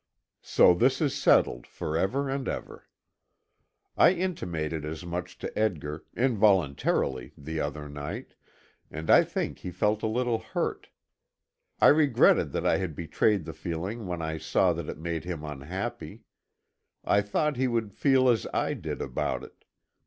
[0.41, 2.87] So this is settled for ever and ever.
[3.95, 8.33] I intimated as much to Edgar, involuntarily, the other night,
[8.89, 10.89] and I think he felt a little hurt.
[11.79, 15.43] I regretted that I had betrayed the feeling when I saw that it made him
[15.43, 16.23] unhappy.
[17.05, 19.65] I thought he would feel as I did about it.